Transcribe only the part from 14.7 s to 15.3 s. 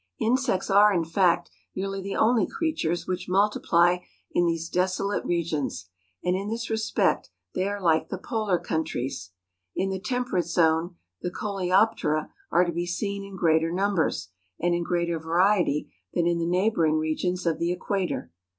in greater